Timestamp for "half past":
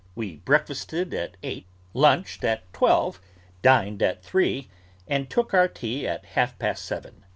6.25-6.85